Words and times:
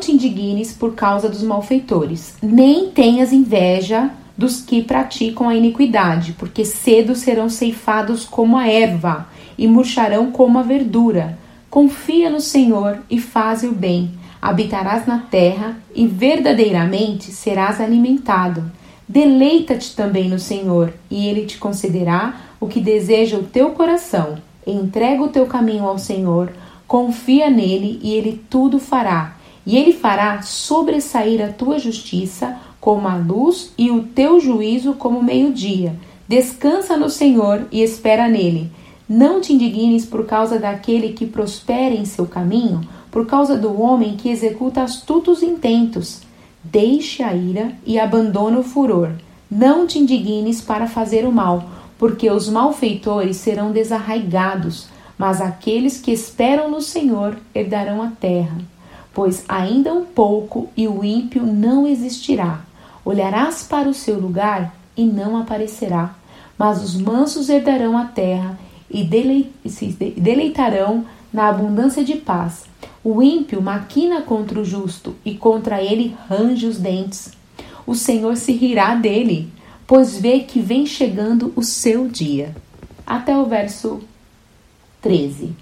te 0.00 0.10
indignes 0.10 0.72
por 0.72 0.94
causa 0.96 1.28
dos 1.28 1.40
malfeitores, 1.40 2.34
nem 2.42 2.90
tenhas 2.90 3.32
inveja 3.32 4.10
dos 4.36 4.60
que 4.60 4.82
praticam 4.82 5.48
a 5.48 5.54
iniquidade, 5.54 6.32
porque 6.32 6.64
cedo 6.64 7.14
serão 7.14 7.48
ceifados 7.48 8.24
como 8.24 8.56
a 8.56 8.66
erva 8.66 9.28
e 9.56 9.68
murcharão 9.68 10.32
como 10.32 10.58
a 10.58 10.62
verdura. 10.62 11.38
Confia 11.70 12.28
no 12.28 12.40
Senhor 12.40 12.98
e 13.08 13.20
faze 13.20 13.68
o 13.68 13.72
bem. 13.72 14.10
Habitarás 14.40 15.06
na 15.06 15.18
terra 15.18 15.76
e 15.94 16.08
verdadeiramente 16.08 17.30
serás 17.30 17.80
alimentado. 17.80 18.64
Deleita-te 19.08 19.94
também 19.94 20.28
no 20.28 20.40
Senhor, 20.40 20.92
e 21.08 21.28
ele 21.28 21.46
te 21.46 21.58
concederá 21.58 22.34
o 22.58 22.66
que 22.66 22.80
deseja 22.80 23.36
o 23.36 23.44
teu 23.44 23.70
coração. 23.70 24.38
Entrega 24.66 25.22
o 25.22 25.28
teu 25.28 25.46
caminho 25.46 25.86
ao 25.86 25.98
Senhor, 25.98 26.52
confia 26.88 27.48
nele 27.48 28.00
e 28.02 28.12
ele 28.14 28.44
tudo 28.50 28.80
fará. 28.80 29.36
E 29.64 29.76
ele 29.76 29.92
fará 29.92 30.42
sobressair 30.42 31.44
a 31.44 31.52
tua 31.52 31.78
justiça 31.78 32.58
como 32.80 33.06
a 33.06 33.16
luz 33.16 33.72
e 33.78 33.90
o 33.90 34.02
teu 34.02 34.40
juízo 34.40 34.94
como 34.94 35.22
meio-dia. 35.22 35.94
Descansa 36.26 36.96
no 36.96 37.08
Senhor 37.08 37.66
e 37.70 37.82
espera 37.82 38.28
nele. 38.28 38.70
Não 39.08 39.40
te 39.40 39.52
indignes 39.52 40.06
por 40.06 40.26
causa 40.26 40.58
daquele 40.58 41.12
que 41.12 41.26
prospera 41.26 41.94
em 41.94 42.04
seu 42.04 42.26
caminho, 42.26 42.80
por 43.10 43.26
causa 43.26 43.56
do 43.56 43.80
homem 43.80 44.16
que 44.16 44.30
executa 44.30 44.82
astutos 44.82 45.42
intentos. 45.42 46.22
Deixe 46.64 47.22
a 47.22 47.34
ira 47.34 47.72
e 47.84 47.98
abandona 47.98 48.58
o 48.58 48.62
furor. 48.62 49.12
Não 49.50 49.86
te 49.86 49.98
indignes 49.98 50.60
para 50.60 50.86
fazer 50.86 51.26
o 51.26 51.32
mal, 51.32 51.68
porque 51.98 52.30
os 52.30 52.48
malfeitores 52.48 53.36
serão 53.36 53.70
desarraigados, 53.70 54.88
mas 55.18 55.40
aqueles 55.40 56.00
que 56.00 56.10
esperam 56.10 56.70
no 56.70 56.80
Senhor 56.80 57.36
herdarão 57.54 58.02
a 58.02 58.08
terra. 58.08 58.56
Pois 59.14 59.44
ainda 59.48 59.92
um 59.92 60.04
pouco 60.04 60.68
e 60.76 60.88
o 60.88 61.04
ímpio 61.04 61.44
não 61.44 61.86
existirá. 61.86 62.60
Olharás 63.04 63.62
para 63.62 63.88
o 63.88 63.94
seu 63.94 64.18
lugar 64.18 64.74
e 64.96 65.04
não 65.04 65.36
aparecerá. 65.36 66.14
Mas 66.56 66.82
os 66.82 66.96
mansos 66.96 67.48
herdarão 67.48 67.96
a 67.96 68.04
terra 68.04 68.58
e 68.90 69.04
se 69.68 69.86
deleitarão 70.16 71.04
na 71.32 71.48
abundância 71.48 72.04
de 72.04 72.16
paz. 72.16 72.64
O 73.02 73.22
ímpio 73.22 73.60
maquina 73.60 74.22
contra 74.22 74.60
o 74.60 74.64
justo 74.64 75.14
e 75.24 75.34
contra 75.34 75.82
ele 75.82 76.16
range 76.28 76.66
os 76.66 76.78
dentes. 76.78 77.32
O 77.86 77.94
Senhor 77.94 78.36
se 78.36 78.52
rirá 78.52 78.94
dele 78.94 79.50
pois 79.92 80.16
vê 80.16 80.40
que 80.40 80.58
vem 80.58 80.86
chegando 80.86 81.52
o 81.54 81.62
seu 81.62 82.08
dia. 82.08 82.54
Até 83.06 83.36
o 83.36 83.44
verso 83.44 84.00
13. 85.02 85.54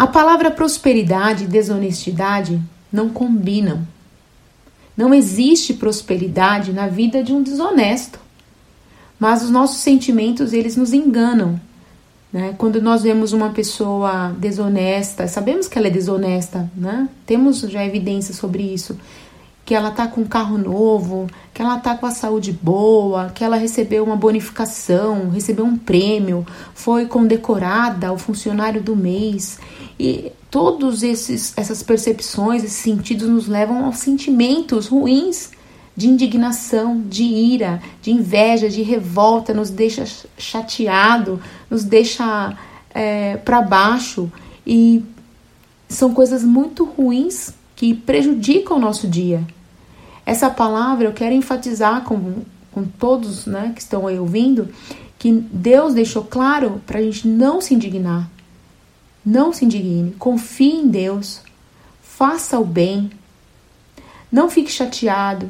A 0.00 0.06
palavra 0.06 0.50
prosperidade 0.50 1.44
e 1.44 1.46
desonestidade 1.46 2.58
não 2.90 3.10
combinam. 3.10 3.86
Não 4.96 5.12
existe 5.12 5.74
prosperidade 5.74 6.72
na 6.72 6.86
vida 6.86 7.22
de 7.22 7.34
um 7.34 7.42
desonesto. 7.42 8.18
Mas 9.18 9.42
os 9.42 9.50
nossos 9.50 9.82
sentimentos, 9.82 10.54
eles 10.54 10.74
nos 10.74 10.94
enganam. 10.94 11.60
Né? 12.32 12.54
Quando 12.56 12.80
nós 12.80 13.02
vemos 13.02 13.34
uma 13.34 13.50
pessoa 13.50 14.34
desonesta, 14.38 15.28
sabemos 15.28 15.68
que 15.68 15.76
ela 15.76 15.88
é 15.88 15.90
desonesta, 15.90 16.70
né? 16.74 17.06
temos 17.26 17.60
já 17.60 17.84
evidência 17.84 18.32
sobre 18.32 18.62
isso 18.62 18.96
que 19.70 19.74
ela 19.76 19.92
tá 19.92 20.08
com 20.08 20.22
um 20.22 20.26
carro 20.26 20.58
novo, 20.58 21.28
que 21.54 21.62
ela 21.62 21.78
tá 21.78 21.96
com 21.96 22.04
a 22.04 22.10
saúde 22.10 22.52
boa, 22.52 23.30
que 23.30 23.44
ela 23.44 23.54
recebeu 23.54 24.02
uma 24.02 24.16
bonificação, 24.16 25.30
recebeu 25.30 25.64
um 25.64 25.76
prêmio, 25.76 26.44
foi 26.74 27.06
condecorada 27.06 28.12
o 28.12 28.18
funcionário 28.18 28.82
do 28.82 28.96
mês. 28.96 29.60
E 30.02 30.32
todos 30.50 31.02
esses 31.02 31.52
essas 31.58 31.82
percepções, 31.82 32.64
esses 32.64 32.78
sentidos 32.78 33.28
nos 33.28 33.46
levam 33.46 33.84
aos 33.84 33.98
sentimentos 33.98 34.86
ruins 34.86 35.50
de 35.94 36.08
indignação, 36.08 37.02
de 37.06 37.22
ira, 37.22 37.82
de 38.00 38.10
inveja, 38.10 38.70
de 38.70 38.80
revolta, 38.80 39.52
nos 39.52 39.68
deixa 39.68 40.06
chateado, 40.38 41.38
nos 41.68 41.84
deixa 41.84 42.56
é, 42.94 43.36
para 43.36 43.60
baixo 43.60 44.32
e 44.66 45.04
são 45.86 46.14
coisas 46.14 46.42
muito 46.42 46.86
ruins 46.86 47.52
que 47.76 47.92
prejudicam 47.92 48.78
o 48.78 48.80
nosso 48.80 49.06
dia. 49.06 49.46
Essa 50.24 50.48
palavra 50.48 51.08
eu 51.08 51.12
quero 51.12 51.34
enfatizar 51.34 52.04
com, 52.04 52.36
com 52.72 52.84
todos 52.84 53.44
né, 53.44 53.72
que 53.74 53.82
estão 53.82 54.06
aí 54.06 54.18
ouvindo 54.18 54.70
que 55.18 55.30
Deus 55.30 55.92
deixou 55.92 56.24
claro 56.24 56.80
para 56.86 57.00
a 57.00 57.02
gente 57.02 57.28
não 57.28 57.60
se 57.60 57.74
indignar. 57.74 58.30
Não 59.30 59.52
se 59.52 59.64
indigne, 59.64 60.10
confie 60.18 60.72
em 60.72 60.88
Deus, 60.88 61.40
faça 62.02 62.58
o 62.58 62.64
bem, 62.64 63.12
não 64.30 64.50
fique 64.50 64.72
chateado, 64.72 65.48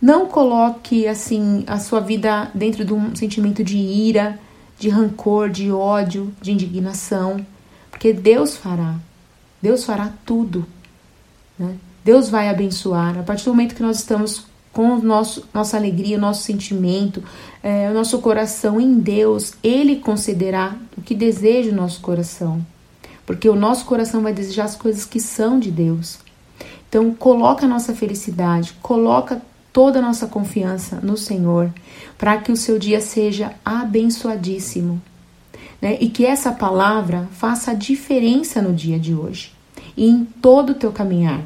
não 0.00 0.24
coloque 0.24 1.06
assim 1.06 1.62
a 1.66 1.78
sua 1.78 2.00
vida 2.00 2.50
dentro 2.54 2.86
de 2.86 2.94
um 2.94 3.14
sentimento 3.14 3.62
de 3.62 3.76
ira, 3.76 4.40
de 4.78 4.88
rancor, 4.88 5.50
de 5.50 5.70
ódio, 5.70 6.34
de 6.40 6.52
indignação, 6.52 7.44
porque 7.90 8.14
Deus 8.14 8.56
fará. 8.56 8.94
Deus 9.60 9.84
fará 9.84 10.10
tudo. 10.24 10.66
Né? 11.58 11.76
Deus 12.02 12.30
vai 12.30 12.48
abençoar. 12.48 13.18
A 13.18 13.22
partir 13.22 13.44
do 13.44 13.50
momento 13.50 13.74
que 13.74 13.82
nós 13.82 13.98
estamos 13.98 14.46
com 14.72 14.96
nosso, 14.96 15.46
nossa 15.52 15.76
alegria, 15.76 16.16
o 16.16 16.20
nosso 16.20 16.44
sentimento, 16.44 17.22
é, 17.62 17.90
o 17.90 17.92
nosso 17.92 18.20
coração 18.20 18.80
em 18.80 18.98
Deus, 18.98 19.52
Ele 19.62 19.96
concederá 19.96 20.74
o 20.96 21.02
que 21.02 21.14
deseja 21.14 21.70
o 21.70 21.74
nosso 21.74 22.00
coração. 22.00 22.64
Porque 23.28 23.46
o 23.46 23.54
nosso 23.54 23.84
coração 23.84 24.22
vai 24.22 24.32
desejar 24.32 24.64
as 24.64 24.74
coisas 24.74 25.04
que 25.04 25.20
são 25.20 25.60
de 25.60 25.70
Deus. 25.70 26.18
Então, 26.88 27.12
coloca 27.12 27.66
a 27.66 27.68
nossa 27.68 27.94
felicidade, 27.94 28.72
coloca 28.80 29.42
toda 29.70 29.98
a 29.98 30.02
nossa 30.02 30.26
confiança 30.26 30.98
no 31.02 31.14
Senhor, 31.14 31.70
para 32.16 32.38
que 32.38 32.50
o 32.50 32.56
seu 32.56 32.78
dia 32.78 33.02
seja 33.02 33.52
abençoadíssimo. 33.62 35.02
Né? 35.78 35.98
E 36.00 36.08
que 36.08 36.24
essa 36.24 36.52
palavra 36.52 37.28
faça 37.32 37.72
a 37.72 37.74
diferença 37.74 38.62
no 38.62 38.72
dia 38.72 38.98
de 38.98 39.14
hoje 39.14 39.52
e 39.94 40.08
em 40.08 40.24
todo 40.24 40.70
o 40.70 40.74
teu 40.74 40.90
caminhar. 40.90 41.42